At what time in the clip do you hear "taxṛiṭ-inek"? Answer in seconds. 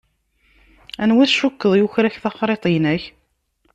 2.23-3.03